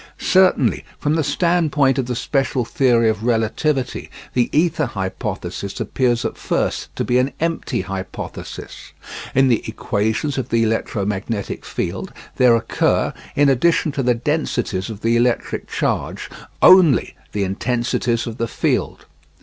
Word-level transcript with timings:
Certainly, 0.17 0.83
from 0.97 1.13
the 1.13 1.23
standpoint 1.23 1.99
of 1.99 2.07
the 2.07 2.15
special 2.15 2.65
theory 2.65 3.07
of 3.07 3.23
relativity, 3.23 4.09
the 4.33 4.49
ether 4.51 4.87
hypothesis 4.87 5.79
appears 5.79 6.25
at 6.25 6.37
first 6.39 6.89
to 6.95 7.03
be 7.03 7.19
an 7.19 7.33
empty 7.39 7.81
hypothesis. 7.81 8.93
In 9.35 9.47
the 9.47 9.63
equations 9.67 10.39
of 10.39 10.49
the 10.49 10.63
electromagnetic 10.63 11.63
field 11.63 12.11
there 12.37 12.55
occur, 12.55 13.13
in 13.35 13.47
addition 13.47 13.91
to 13.91 14.01
the 14.01 14.15
densities 14.15 14.89
of 14.89 15.01
the 15.01 15.15
electric 15.15 15.67
charge, 15.67 16.31
only 16.63 17.13
the 17.31 17.43
intensities 17.43 18.25
of 18.25 18.39
the 18.39 18.47
field. 18.47 19.05